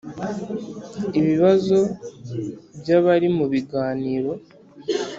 [1.19, 1.77] Ibibazo
[2.79, 4.31] by abari mu biganiro